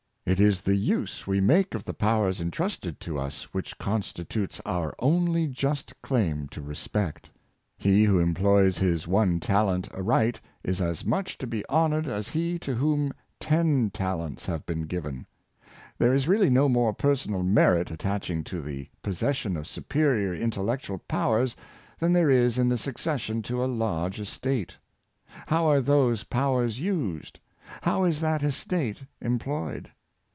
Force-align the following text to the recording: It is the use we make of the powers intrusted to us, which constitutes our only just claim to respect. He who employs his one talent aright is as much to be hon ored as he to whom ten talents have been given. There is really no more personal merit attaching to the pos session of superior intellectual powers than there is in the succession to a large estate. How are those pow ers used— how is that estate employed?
It 0.23 0.39
is 0.39 0.61
the 0.61 0.75
use 0.75 1.27
we 1.27 1.41
make 1.41 1.75
of 1.75 1.83
the 1.83 1.95
powers 1.95 2.39
intrusted 2.39 3.01
to 3.01 3.19
us, 3.19 3.53
which 3.55 3.77
constitutes 3.77 4.61
our 4.65 4.95
only 4.99 5.45
just 5.47 5.93
claim 6.01 6.47
to 6.49 6.61
respect. 6.61 7.29
He 7.75 8.05
who 8.05 8.17
employs 8.19 8.77
his 8.77 9.09
one 9.09 9.41
talent 9.41 9.91
aright 9.93 10.39
is 10.63 10.79
as 10.79 11.03
much 11.03 11.37
to 11.39 11.47
be 11.47 11.65
hon 11.67 11.89
ored 11.91 12.07
as 12.07 12.29
he 12.29 12.57
to 12.59 12.75
whom 12.75 13.11
ten 13.41 13.89
talents 13.89 14.45
have 14.45 14.65
been 14.65 14.83
given. 14.83 15.25
There 15.97 16.13
is 16.13 16.29
really 16.29 16.51
no 16.51 16.69
more 16.69 16.93
personal 16.93 17.43
merit 17.43 17.91
attaching 17.91 18.45
to 18.45 18.61
the 18.61 18.87
pos 19.03 19.17
session 19.17 19.57
of 19.57 19.67
superior 19.67 20.33
intellectual 20.33 20.99
powers 21.09 21.57
than 21.99 22.13
there 22.13 22.29
is 22.29 22.57
in 22.57 22.69
the 22.69 22.77
succession 22.77 23.41
to 23.41 23.61
a 23.61 23.65
large 23.65 24.17
estate. 24.17 24.77
How 25.47 25.65
are 25.67 25.81
those 25.81 26.23
pow 26.23 26.55
ers 26.55 26.79
used— 26.79 27.41
how 27.81 28.05
is 28.05 28.21
that 28.21 28.43
estate 28.43 29.03
employed? 29.19 29.91